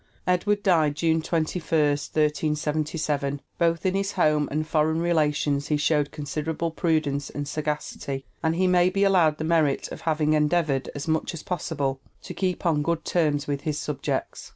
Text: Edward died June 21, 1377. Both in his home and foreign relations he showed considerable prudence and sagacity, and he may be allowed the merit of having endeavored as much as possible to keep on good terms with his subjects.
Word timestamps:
Edward 0.25 0.63
died 0.63 0.95
June 0.95 1.21
21, 1.21 1.77
1377. 1.89 3.39
Both 3.59 3.85
in 3.85 3.93
his 3.93 4.13
home 4.13 4.47
and 4.49 4.67
foreign 4.67 4.99
relations 4.99 5.67
he 5.67 5.77
showed 5.77 6.09
considerable 6.09 6.71
prudence 6.71 7.29
and 7.29 7.47
sagacity, 7.47 8.25
and 8.41 8.55
he 8.55 8.65
may 8.65 8.89
be 8.89 9.03
allowed 9.03 9.37
the 9.37 9.43
merit 9.43 9.91
of 9.91 10.01
having 10.01 10.33
endeavored 10.33 10.89
as 10.95 11.07
much 11.07 11.35
as 11.35 11.43
possible 11.43 12.01
to 12.23 12.33
keep 12.33 12.65
on 12.65 12.81
good 12.81 13.05
terms 13.05 13.45
with 13.45 13.61
his 13.61 13.77
subjects. 13.77 14.49